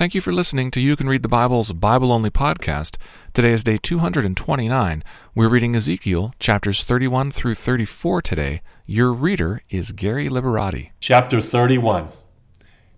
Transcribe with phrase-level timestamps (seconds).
[0.00, 2.96] Thank you for listening to You Can Read the Bible's Bible Only podcast.
[3.34, 5.04] Today is day 229.
[5.34, 8.62] We're reading Ezekiel chapters 31 through 34 today.
[8.86, 10.92] Your reader is Gary Liberati.
[11.00, 12.08] Chapter 31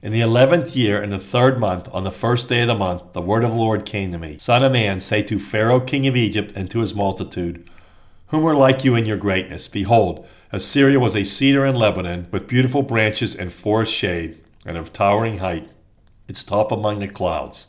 [0.00, 3.14] In the eleventh year, in the third month, on the first day of the month,
[3.14, 6.06] the word of the Lord came to me Son of man, say to Pharaoh king
[6.06, 7.68] of Egypt and to his multitude,
[8.28, 9.66] Whom are like you in your greatness?
[9.66, 14.92] Behold, Assyria was a cedar in Lebanon, with beautiful branches and forest shade, and of
[14.92, 15.68] towering height
[16.28, 17.68] its top among the clouds.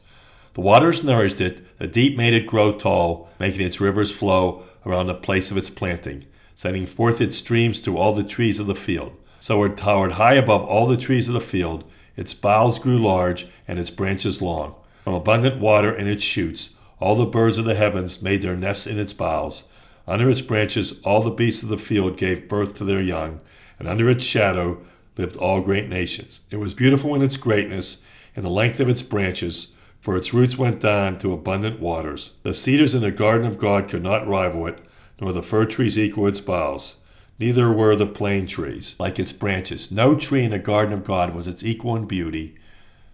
[0.53, 5.07] The waters nourished it, the deep made it grow tall, making its rivers flow around
[5.07, 8.75] the place of its planting, sending forth its streams to all the trees of the
[8.75, 9.16] field.
[9.39, 11.84] So it towered high above all the trees of the field,
[12.16, 14.75] its boughs grew large, and its branches long.
[15.03, 18.88] From abundant water in its shoots, all the birds of the heavens made their nests
[18.88, 19.67] in its boughs.
[20.08, 23.41] Under its branches, all the beasts of the field gave birth to their young,
[23.80, 24.80] and under its shadow
[25.17, 26.41] lived all great nations.
[26.52, 28.02] It was beautiful in its greatness
[28.35, 32.31] and the length of its branches, for its roots went down to abundant waters.
[32.44, 34.80] The cedars in the garden of God could not rival it,
[35.21, 36.97] nor the fir trees equal its boughs.
[37.39, 39.91] Neither were the plane trees like its branches.
[39.91, 42.55] No tree in the garden of God was its equal in beauty.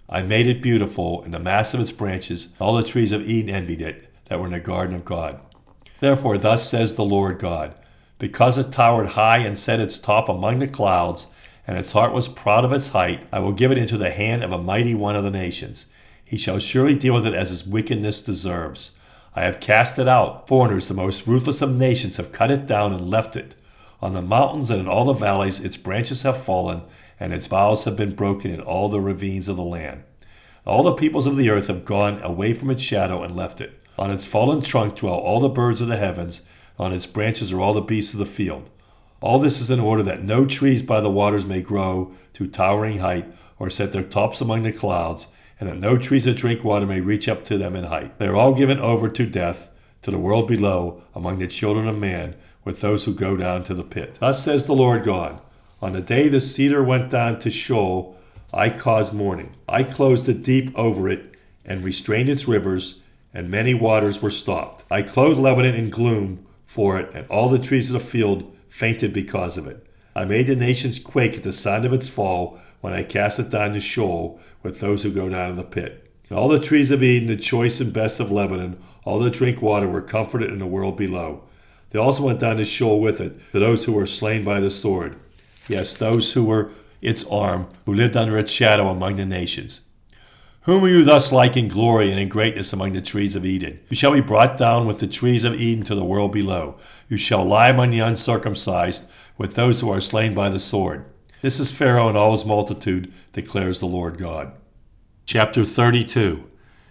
[0.10, 3.54] I made it beautiful, and the mass of its branches, all the trees of Eden
[3.54, 5.40] envied it, that were in the garden of God.
[6.00, 7.76] Therefore, thus says the Lord God
[8.18, 11.28] Because it towered high and set its top among the clouds,
[11.70, 14.44] and its heart was proud of its height, I will give it into the hand
[14.44, 15.94] of a mighty one of the nations.
[16.26, 18.94] He shall surely deal with it as his wickedness deserves.
[19.36, 20.48] I have cast it out.
[20.48, 23.56] Foreigners, the most ruthless of nations, have cut it down and left it.
[24.02, 26.82] On the mountains and in all the valleys, its branches have fallen,
[27.20, 30.04] and its boughs have been broken in all the ravines of the land.
[30.66, 33.80] All the peoples of the earth have gone away from its shadow and left it.
[33.96, 36.48] On its fallen trunk dwell all the birds of the heavens,
[36.80, 38.68] on its branches are all the beasts of the field.
[39.22, 43.00] All this is in order that no trees by the waters may grow to towering
[43.00, 43.26] height,
[43.58, 45.28] or set their tops among the clouds,
[45.60, 48.18] and that no trees that drink water may reach up to them in height.
[48.18, 52.00] They are all given over to death, to the world below, among the children of
[52.00, 54.18] man, with those who go down to the pit.
[54.22, 55.42] Thus says the Lord God
[55.82, 58.16] On the day the cedar went down to Sheol,
[58.54, 59.52] I caused mourning.
[59.68, 61.36] I closed the deep over it,
[61.66, 63.02] and restrained its rivers,
[63.34, 64.86] and many waters were stopped.
[64.90, 69.14] I clothed Lebanon in gloom for it, and all the trees of the field fainted
[69.14, 69.86] because of it.
[70.16, 73.50] I made the nations quake at the sound of its fall when I cast it
[73.50, 76.12] down to Sheol with those who go down in the pit.
[76.30, 79.62] And all the trees of Eden, the choice and best of Lebanon, all that drink
[79.62, 81.44] water, were comforted in the world below.
[81.90, 84.70] They also went down to Sheol with it, to those who were slain by the
[84.70, 85.18] sword.
[85.68, 86.72] Yes, those who were
[87.02, 89.89] its arm, who lived under its shadow among the nations.
[90.64, 93.80] Whom are you thus like in glory and in greatness among the trees of Eden?
[93.90, 96.76] You shall be brought down with the trees of Eden to the world below.
[97.08, 101.06] You shall lie among the uncircumcised with those who are slain by the sword.
[101.42, 104.52] This is Pharaoh and all his multitude, declares the Lord God.
[105.26, 106.50] Chapter 32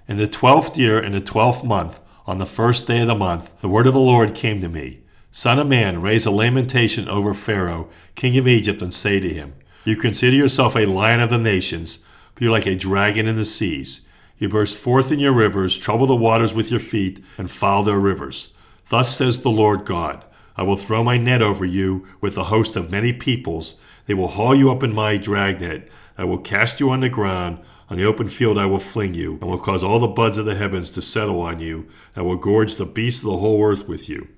[0.08, 3.60] In the twelfth year, in the twelfth month, on the first day of the month,
[3.60, 5.00] the word of the Lord came to me
[5.30, 9.52] Son of man, raise a lamentation over Pharaoh, king of Egypt, and say to him,
[9.84, 12.02] You consider yourself a lion of the nations
[12.40, 14.02] you're like a dragon in the seas.
[14.38, 17.98] You burst forth in your rivers, trouble the waters with your feet, and foul their
[17.98, 18.52] rivers.
[18.88, 20.24] Thus says the Lord God
[20.56, 23.80] I will throw my net over you with a host of many peoples.
[24.06, 25.88] They will haul you up in my dragnet.
[26.16, 27.58] I will cast you on the ground.
[27.90, 30.46] On the open field I will fling you, and will cause all the buds of
[30.46, 31.86] the heavens to settle on you.
[32.16, 34.28] I will gorge the beasts of the whole earth with you.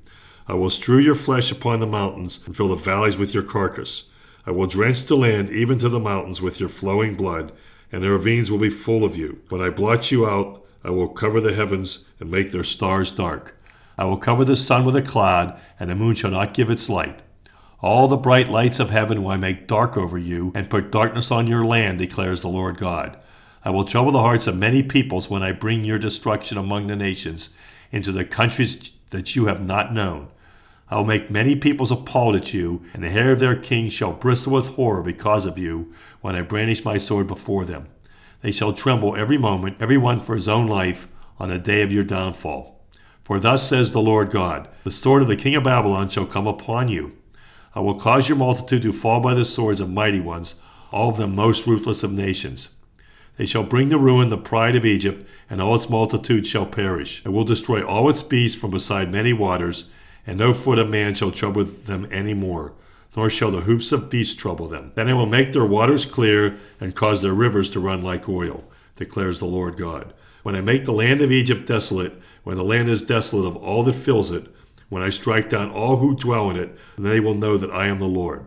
[0.46, 4.10] I will strew your flesh upon the mountains, and fill the valleys with your carcass.
[4.46, 7.52] I will drench the land, even to the mountains, with your flowing blood
[7.92, 9.40] and the ravines will be full of you.
[9.48, 13.56] When I blot you out, I will cover the heavens and make their stars dark.
[13.98, 16.88] I will cover the sun with a cloud, and the moon shall not give its
[16.88, 17.20] light.
[17.82, 21.30] All the bright lights of heaven will I make dark over you, and put darkness
[21.30, 23.18] on your land, declares the Lord God.
[23.64, 26.96] I will trouble the hearts of many peoples when I bring your destruction among the
[26.96, 27.54] nations,
[27.92, 30.28] into the countries that you have not known.
[30.90, 34.12] I will make many peoples appalled at you, and the hair of their kings shall
[34.12, 37.86] bristle with horror because of you, when I brandish my sword before them.
[38.40, 41.06] They shall tremble every moment, every one for his own life,
[41.38, 42.84] on the day of your downfall.
[43.22, 46.48] For thus says the Lord God The sword of the king of Babylon shall come
[46.48, 47.16] upon you.
[47.72, 50.60] I will cause your multitude to fall by the swords of mighty ones,
[50.90, 52.74] all of them most ruthless of nations.
[53.36, 57.22] They shall bring to ruin the pride of Egypt, and all its multitude shall perish.
[57.24, 59.88] I will destroy all its beasts from beside many waters
[60.30, 62.72] and no foot of man shall trouble them any more,
[63.16, 64.92] nor shall the hoofs of beasts trouble them.
[64.94, 68.62] Then I will make their waters clear, and cause their rivers to run like oil,
[68.94, 70.14] declares the Lord God.
[70.44, 72.12] When I make the land of Egypt desolate,
[72.44, 74.46] when the land is desolate of all that fills it,
[74.88, 77.98] when I strike down all who dwell in it, they will know that I am
[77.98, 78.46] the Lord.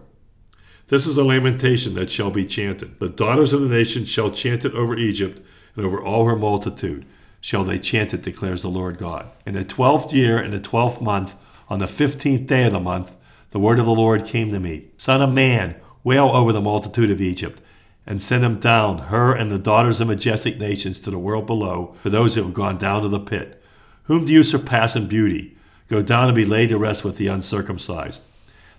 [0.88, 2.98] This is a lamentation that shall be chanted.
[3.02, 5.42] The daughters of the nations shall chant it over Egypt,
[5.76, 7.06] and over all her multitude
[7.42, 9.28] shall they chant it, declares the Lord God.
[9.46, 11.36] In the twelfth year, in the twelfth month,
[11.70, 13.16] on the fifteenth day of the month,
[13.52, 17.12] the word of the Lord came to me Son of man, wail over the multitude
[17.12, 17.62] of Egypt,
[18.06, 21.94] and send them down, her and the daughters of majestic nations, to the world below,
[22.02, 23.64] for those that have gone down to the pit.
[24.04, 25.56] Whom do you surpass in beauty?
[25.88, 28.24] Go down and be laid to rest with the uncircumcised.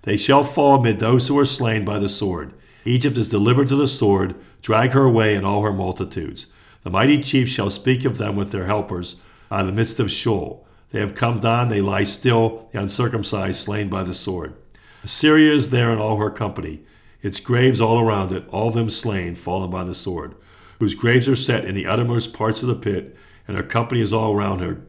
[0.03, 2.53] They shall fall amid those who are slain by the sword.
[2.85, 6.53] Egypt is delivered to the sword, drag her away and all her multitudes.
[6.83, 9.17] The mighty chiefs shall speak of them with their helpers
[9.51, 10.64] out of the midst of Sheol.
[10.95, 14.55] They have come down, they lie still, the uncircumcised slain by the sword.
[15.03, 16.85] Assyria is there in all her company,
[17.21, 20.37] its graves all around it, all of them slain, fallen by the sword,
[20.79, 23.17] whose graves are set in the uttermost parts of the pit,
[23.49, 24.87] and her company is all around her,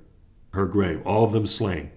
[0.54, 1.90] her grave, all of them slain,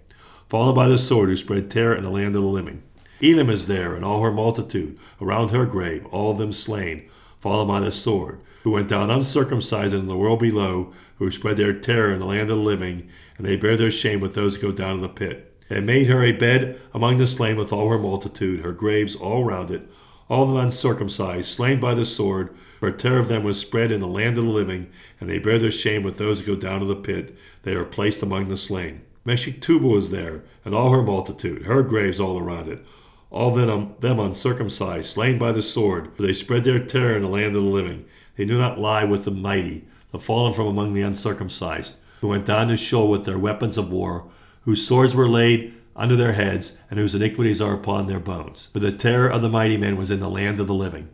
[0.48, 2.82] fallen by the sword, who spread terror in the land of the living.
[3.22, 7.06] Elam is there and all her multitude, around her grave, all of them slain,
[7.40, 11.72] fallen by the sword, who went down uncircumcised in the world below, who spread their
[11.72, 14.68] terror in the land of the living, and they bear their shame with those who
[14.68, 15.44] go down to the pit.
[15.70, 19.44] And made her a bed among the slain with all her multitude, her graves all
[19.44, 19.90] round it,
[20.30, 24.06] all the uncircumcised, slain by the sword, for terror of them was spread in the
[24.06, 24.88] land of the living,
[25.20, 27.36] and they bear their shame with those who go down to the pit.
[27.62, 29.02] They are placed among the slain.
[29.24, 32.84] Meshech Tubal is there, and all her multitude, her graves all around it,
[33.30, 37.28] all them, them uncircumcised, slain by the sword, for they spread their terror in the
[37.28, 38.04] land of the living.
[38.36, 42.46] They do not lie with the mighty, the fallen from among the uncircumcised, who went
[42.46, 44.24] down to Sheol with their weapons of war,
[44.62, 48.66] whose swords were laid under their heads, and whose iniquities are upon their bones.
[48.66, 51.08] For the terror of the mighty men was in the land of the living.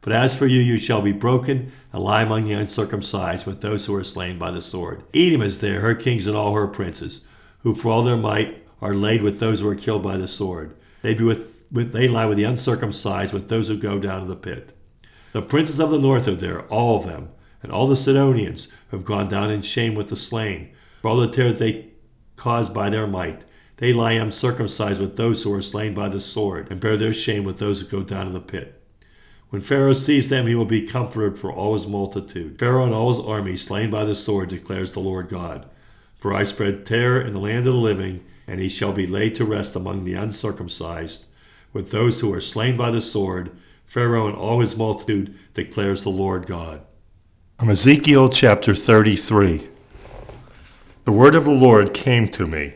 [0.00, 3.86] But as for you, you shall be broken and lie among the uncircumcised with those
[3.86, 5.04] who are slain by the sword.
[5.14, 7.26] Edom is there, her kings and all her princes,
[7.60, 10.74] who for all their might are laid with those who are killed by the sword.
[11.02, 14.28] They be with with, they lie with the uncircumcised, with those who go down to
[14.28, 14.74] the pit.
[15.32, 17.30] The princes of the north are there, all of them,
[17.62, 20.70] and all the Sidonians who have gone down in shame with the slain,
[21.00, 21.88] for all the terror they
[22.36, 23.44] caused by their might.
[23.78, 27.44] They lie uncircumcised with those who are slain by the sword, and bear their shame
[27.44, 28.78] with those who go down to the pit.
[29.48, 32.58] When Pharaoh sees them, he will be comforted for all his multitude.
[32.58, 35.66] Pharaoh and all his army slain by the sword, declares the Lord God.
[36.16, 39.34] For I spread terror in the land of the living, and he shall be laid
[39.36, 41.26] to rest among the uncircumcised
[41.72, 43.50] with those who are slain by the sword.
[43.84, 46.82] Pharaoh and all his multitude declares the Lord God.
[47.58, 49.68] From Ezekiel chapter 33
[51.04, 52.74] The word of the Lord came to me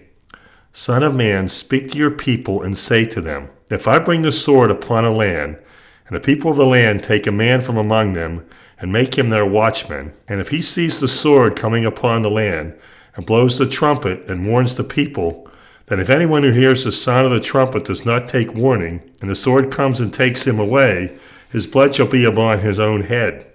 [0.72, 4.30] Son of man, speak to your people and say to them, If I bring the
[4.30, 5.56] sword upon a land,
[6.06, 8.46] and the people of the land take a man from among them,
[8.78, 12.78] and make him their watchman, and if he sees the sword coming upon the land,
[13.14, 15.50] and blows the trumpet, and warns the people,
[15.86, 19.30] that if anyone who hears the sound of the trumpet does not take warning, and
[19.30, 21.16] the sword comes and takes him away,
[21.50, 23.46] his blood shall be upon his own head.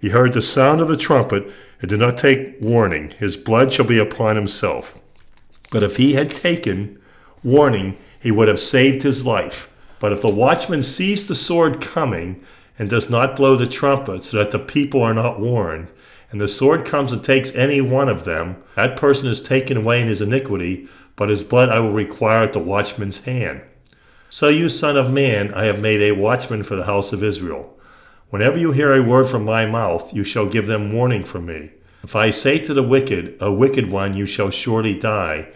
[0.00, 3.86] He heard the sound of the trumpet and did not take warning, his blood shall
[3.86, 4.98] be upon himself.
[5.70, 7.00] But if he had taken
[7.42, 9.72] warning, he would have saved his life.
[9.98, 12.42] But if the watchman sees the sword coming
[12.78, 15.90] and does not blow the trumpet so that the people are not warned,
[16.30, 20.00] and the sword comes and takes any one of them, that person is taken away
[20.00, 23.62] in his iniquity, but his blood I will require at the watchman's hand.
[24.28, 27.78] So, you son of man, I have made a watchman for the house of Israel.
[28.30, 31.70] Whenever you hear a word from my mouth, you shall give them warning from me.
[32.02, 35.48] If I say to the wicked, A wicked one, you shall surely die,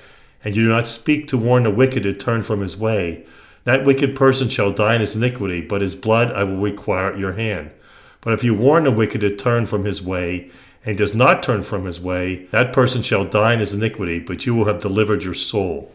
[0.45, 3.25] and you do not speak to warn the wicked to turn from his way,
[3.65, 7.19] that wicked person shall die in his iniquity, but his blood I will require at
[7.19, 7.73] your hand.
[8.21, 10.51] But if you warn the wicked to turn from his way,
[10.85, 14.19] and he does not turn from his way, that person shall die in his iniquity,
[14.19, 15.95] but you will have delivered your soul.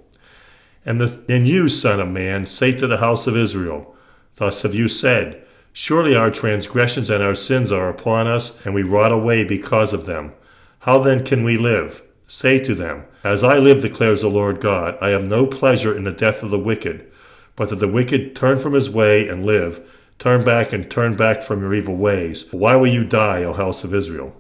[0.86, 3.96] And, the, and you, Son of Man, say to the house of Israel,
[4.36, 8.84] Thus have you said, Surely our transgressions and our sins are upon us, and we
[8.84, 10.34] rot away because of them.
[10.80, 12.02] How then can we live?
[12.28, 16.04] Say to them, As I live, declares the Lord God, I have no pleasure in
[16.04, 17.12] the death of the wicked,
[17.56, 19.82] but that the wicked turn from his way and live.
[20.20, 22.52] Turn back and turn back from your evil ways.
[22.52, 24.34] Why will you die, O house of Israel?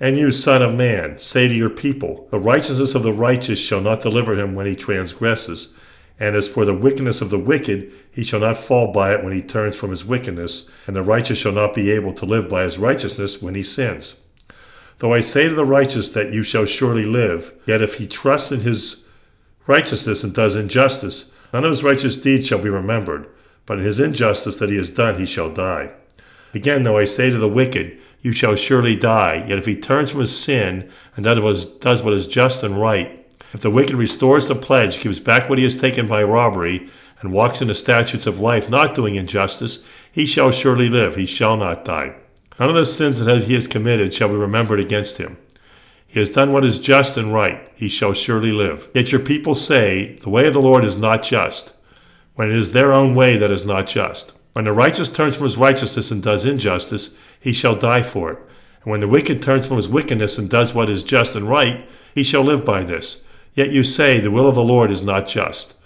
[0.00, 3.82] And you, Son of Man, say to your people, The righteousness of the righteous shall
[3.82, 5.76] not deliver him when he transgresses.
[6.18, 9.32] And as for the wickedness of the wicked, he shall not fall by it when
[9.32, 12.62] he turns from his wickedness, and the righteous shall not be able to live by
[12.62, 14.20] his righteousness when he sins.
[14.98, 18.52] Though I say to the righteous that you shall surely live, yet if he trusts
[18.52, 19.04] in his
[19.66, 23.26] righteousness and does injustice, none of his righteous deeds shall be remembered,
[23.66, 25.90] but in his injustice that he has done he shall die.
[26.54, 30.10] Again, though I say to the wicked, You shall surely die, yet if he turns
[30.10, 33.16] from his sin and does what is just and right,
[33.52, 36.88] if the wicked restores the pledge, gives back what he has taken by robbery,
[37.20, 41.26] and walks in the statutes of life, not doing injustice, he shall surely live, he
[41.26, 42.14] shall not die.
[42.58, 45.36] None of the sins that he has committed shall be remembered against him.
[46.06, 47.70] He has done what is just and right.
[47.74, 48.88] He shall surely live.
[48.94, 51.74] Yet your people say, The way of the Lord is not just,
[52.40, 54.32] when it is their own way that is not just.
[54.54, 58.38] When the righteous turns from his righteousness and does injustice, he shall die for it.
[58.82, 61.86] And when the wicked turns from his wickedness and does what is just and right,
[62.14, 63.26] he shall live by this.
[63.54, 65.76] Yet you say, The will of the Lord is not just.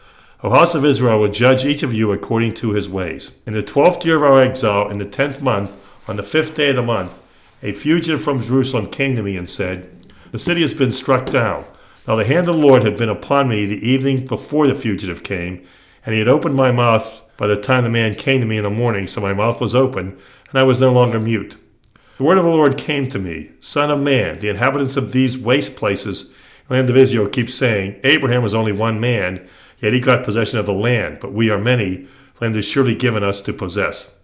[0.45, 3.33] O house of Israel will judge each of you according to his ways.
[3.49, 5.75] In the twelfth year of our exile, in the tenth month,
[6.09, 7.21] on the fifth day of the month,
[7.65, 9.91] a fugitive from Jerusalem came to me and said,
[10.31, 11.65] the city has been struck down.
[12.07, 15.25] Now the hand of the Lord had been upon me the evening before the fugitive
[15.25, 15.67] came,
[16.05, 18.65] and he had opened my mouth by the time the man came to me in
[18.65, 20.19] the morning, so my mouth was open,
[20.51, 21.57] and I was no longer mute.
[22.17, 25.37] The word of the Lord came to me, Son of man, the inhabitants of these
[25.37, 26.33] waste places,
[26.69, 29.47] land of Israel, keep saying, Abraham was only one man,
[29.79, 32.07] yet he got possession of the land, but we are many,
[32.41, 34.15] land is surely given us to possess.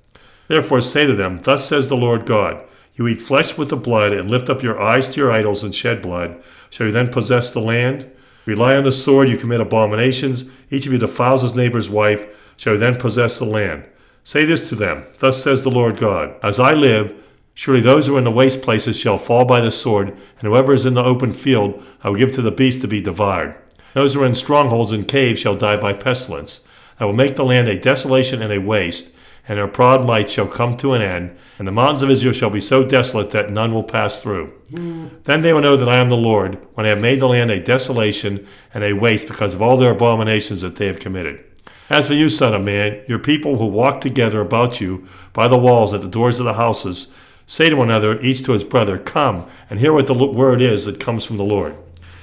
[0.46, 4.12] Therefore say to them, Thus says the Lord God, you eat flesh with the blood,
[4.12, 6.42] and lift up your eyes to your idols and shed blood.
[6.70, 8.10] Shall you then possess the land?
[8.46, 10.46] Rely on the sword, you commit abominations.
[10.70, 12.26] Each of you defiles his neighbor's wife.
[12.56, 13.88] Shall then possess the land?
[14.22, 17.14] Say this to them Thus says the Lord God As I live,
[17.54, 20.72] surely those who are in the waste places shall fall by the sword, and whoever
[20.72, 23.54] is in the open field I will give to the beast to be devoured.
[23.94, 26.66] Those who are in strongholds and caves shall die by pestilence.
[26.98, 29.12] I will make the land a desolation and a waste
[29.50, 32.50] and her proud might shall come to an end, and the mountains of Israel shall
[32.50, 34.52] be so desolate that none will pass through.
[34.70, 35.10] Mm.
[35.24, 37.50] Then they will know that I am the Lord, when I have made the land
[37.50, 41.44] a desolation and a waste because of all their abominations that they have committed.
[41.90, 45.58] As for you, Son of Man, your people who walk together about you by the
[45.58, 47.12] walls at the doors of the houses,
[47.44, 50.84] say to one another, each to his brother, Come, and hear what the word is
[50.84, 51.76] that comes from the Lord.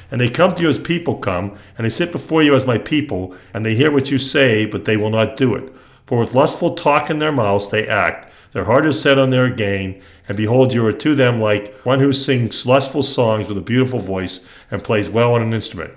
[0.10, 2.77] And they come to you as people come, and they sit before you as my
[2.77, 5.74] people, and they hear what you say, but they will not do it.
[6.07, 8.31] For with lustful talk in their mouths they act.
[8.51, 10.01] Their heart is set on their gain.
[10.27, 13.99] And behold, you are to them like one who sings lustful songs with a beautiful
[13.99, 15.93] voice and plays well on an instrument.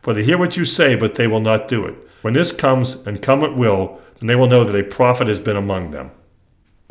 [0.00, 1.94] For they hear what you say, but they will not do it.
[2.22, 5.40] When this comes, and come it will, then they will know that a prophet has
[5.40, 6.10] been among them.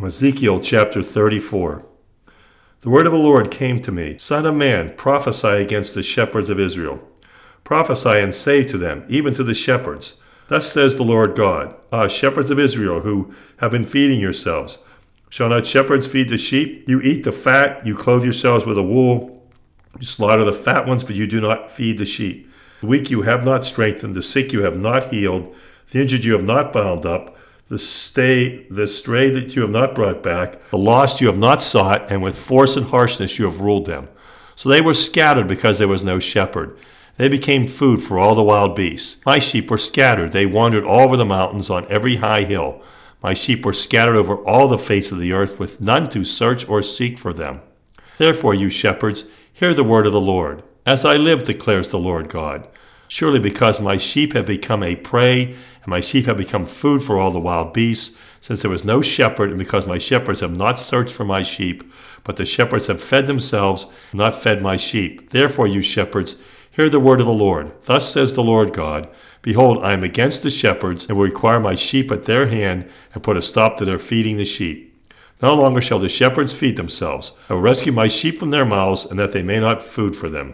[0.02, 1.84] Ezekiel chapter 34.
[2.82, 6.50] The word of the Lord came to me Son of man, prophesy against the shepherds
[6.50, 7.06] of Israel.
[7.66, 10.21] Prophesy and say to them, even to the shepherds,
[10.52, 14.80] Thus says the Lord God Ah, shepherds of Israel, who have been feeding yourselves.
[15.30, 16.90] Shall not shepherds feed the sheep?
[16.90, 19.48] You eat the fat, you clothe yourselves with the wool.
[19.98, 22.52] You slaughter the fat ones, but you do not feed the sheep.
[22.82, 25.56] The weak you have not strengthened, the sick you have not healed,
[25.90, 27.38] the injured you have not bound up,
[27.70, 31.62] the stay the stray that you have not brought back, the lost you have not
[31.62, 34.10] sought, and with force and harshness you have ruled them.
[34.58, 36.78] So they were scattered because there was no shepherd.
[37.22, 39.24] They became food for all the wild beasts.
[39.28, 40.32] My sheep were scattered.
[40.32, 42.82] They wandered all over the mountains on every high hill.
[43.22, 46.68] My sheep were scattered over all the face of the earth, with none to search
[46.68, 47.62] or seek for them.
[48.18, 50.64] Therefore, you shepherds, hear the word of the Lord.
[50.84, 52.68] As I live, declares the Lord God.
[53.08, 57.20] Surely because my sheep have become a prey, and my sheep have become food for
[57.20, 60.80] all the wild beasts, since there was no shepherd, and because my shepherds have not
[60.80, 61.84] searched for my sheep,
[62.24, 65.30] but the shepherds have fed themselves, not fed my sheep.
[65.30, 66.38] Therefore, you shepherds,
[66.74, 67.74] Hear the word of the Lord.
[67.84, 69.10] Thus says the Lord God
[69.42, 73.22] Behold, I am against the shepherds, and will require my sheep at their hand, and
[73.22, 74.88] put a stop to their feeding the sheep.
[75.42, 77.38] No longer shall the shepherds feed themselves.
[77.50, 80.30] I will rescue my sheep from their mouths, and that they may not food for
[80.30, 80.54] them.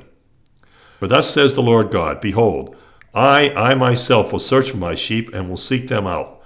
[1.00, 2.76] For thus says the Lord God Behold,
[3.14, 6.42] I, I myself, will search for my sheep, and will seek them out.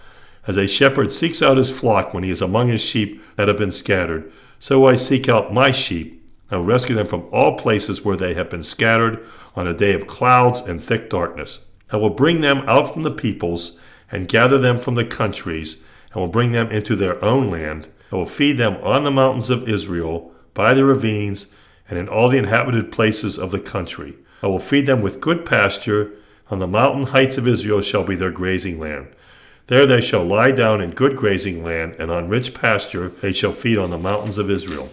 [0.48, 3.58] As a shepherd seeks out his flock when he is among his sheep that have
[3.58, 6.21] been scattered, so I seek out my sheep
[6.52, 9.94] I will rescue them from all places where they have been scattered on a day
[9.94, 11.62] of clouds and thick darkness.
[11.90, 13.80] I will bring them out from the peoples
[14.12, 15.82] and gather them from the countries,
[16.12, 17.88] and will bring them into their own land.
[18.12, 21.54] I will feed them on the mountains of Israel, by the ravines,
[21.90, 24.18] and in all the inhabited places of the country.
[24.44, 26.12] I will feed them with good pasture.
[26.50, 29.08] On the mountain heights of Israel shall be their grazing land.
[29.68, 33.54] There they shall lie down in good grazing land, and on rich pasture they shall
[33.54, 34.90] feed on the mountains of Israel.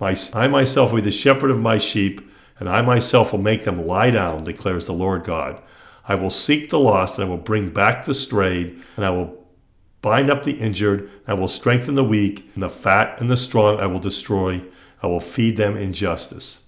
[0.00, 3.64] My, I myself will be the shepherd of my sheep, and I myself will make
[3.64, 5.60] them lie down, declares the Lord God.
[6.08, 9.46] I will seek the lost, and I will bring back the strayed, and I will
[10.02, 13.36] bind up the injured, and I will strengthen the weak, and the fat and the
[13.36, 14.62] strong I will destroy.
[15.02, 16.66] I will feed them in justice.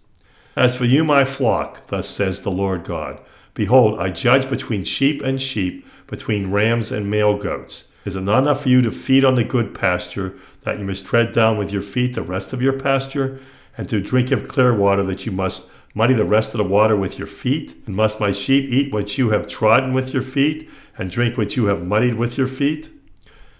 [0.55, 3.21] As for you, my flock, thus says the Lord God,
[3.55, 7.92] behold, I judge between sheep and sheep, between rams and male goats.
[8.05, 11.07] Is it not enough for you to feed on the good pasture, that you must
[11.07, 13.39] tread down with your feet the rest of your pasture,
[13.79, 16.97] and to drink of clear water, that you must muddy the rest of the water
[16.97, 17.77] with your feet?
[17.87, 20.69] And must my sheep eat what you have trodden with your feet,
[20.99, 22.91] and drink what you have muddied with your feet?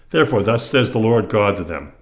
[0.09, 1.93] Therefore, thus says the Lord God to them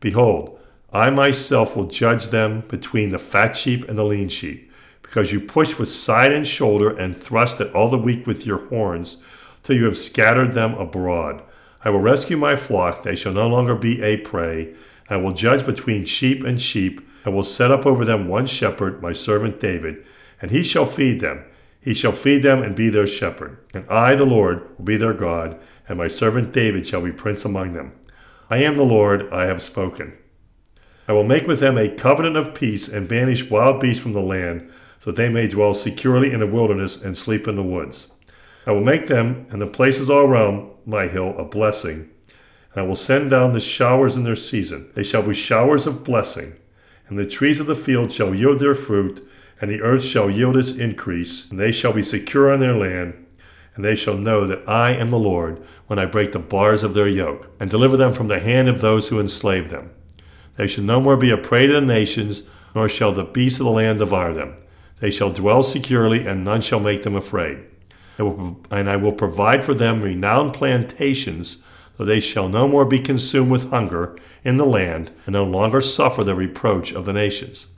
[0.00, 0.58] Behold,
[0.92, 4.70] I myself will judge them between the fat sheep and the lean sheep,
[5.02, 8.66] because you push with side and shoulder and thrust at all the weak with your
[8.68, 9.18] horns,
[9.62, 11.42] till you have scattered them abroad.
[11.84, 14.74] I will rescue my flock, they shall no longer be a prey.
[15.10, 19.02] I will judge between sheep and sheep, and will set up over them one shepherd,
[19.02, 20.04] my servant David,
[20.40, 21.44] and he shall feed them.
[21.80, 23.58] He shall feed them and be their shepherd.
[23.74, 27.44] And I, the Lord, will be their God, and my servant David shall be prince
[27.44, 27.92] among them.
[28.48, 30.16] I am the Lord, I have spoken.
[31.06, 34.22] I will make with them a covenant of peace and banish wild beasts from the
[34.22, 38.13] land, so they may dwell securely in the wilderness and sleep in the woods.
[38.66, 42.10] I will make them and the places all around my hill a blessing,
[42.72, 44.90] and I will send down the showers in their season.
[44.94, 46.54] They shall be showers of blessing,
[47.08, 49.26] and the trees of the field shall yield their fruit,
[49.60, 53.20] and the earth shall yield its increase, and they shall be secure on their land.
[53.76, 56.94] And they shall know that I am the Lord when I break the bars of
[56.94, 59.90] their yoke, and deliver them from the hand of those who enslave them.
[60.56, 63.66] They shall no more be a prey to the nations, nor shall the beasts of
[63.66, 64.56] the land devour them.
[65.00, 67.58] They shall dwell securely, and none shall make them afraid.
[68.18, 71.62] And I will provide for them renowned plantations,
[71.96, 75.80] so they shall no more be consumed with hunger in the land, and no longer
[75.80, 77.68] suffer the reproach of the nations.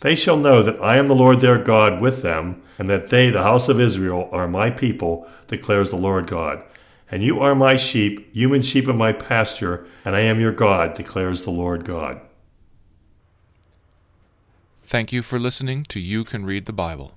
[0.00, 3.28] They shall know that I am the Lord their God with them, and that they,
[3.30, 6.62] the house of Israel, are my people, declares the Lord God.
[7.10, 10.94] And you are my sheep, human sheep of my pasture, and I am your God,
[10.94, 12.20] declares the Lord God.
[14.84, 17.12] Thank you for listening to You Can Read the Bible.